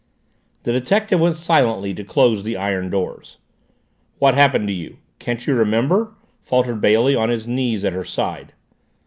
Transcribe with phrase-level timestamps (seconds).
[0.63, 3.37] The detective went silently to close the iron doors.
[4.17, 4.97] "What happened to you?
[5.19, 8.53] Can't you remember?" faltered Bailey, on his knees at her side.